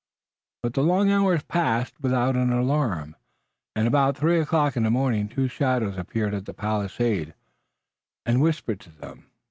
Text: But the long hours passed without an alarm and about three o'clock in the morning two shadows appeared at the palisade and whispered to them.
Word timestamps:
But 0.63 0.73
the 0.73 0.81
long 0.81 1.11
hours 1.11 1.43
passed 1.43 1.93
without 2.01 2.35
an 2.35 2.51
alarm 2.51 3.15
and 3.75 3.87
about 3.87 4.17
three 4.17 4.39
o'clock 4.39 4.75
in 4.75 4.81
the 4.81 4.89
morning 4.89 5.29
two 5.29 5.47
shadows 5.47 5.95
appeared 5.95 6.33
at 6.33 6.47
the 6.47 6.55
palisade 6.55 7.35
and 8.25 8.41
whispered 8.41 8.79
to 8.79 8.89
them. 8.89 9.27